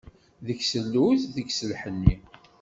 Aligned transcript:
Deg-s 0.45 0.71
lluz, 0.85 1.21
deg-s 1.35 1.59
lḥenni. 1.71 2.15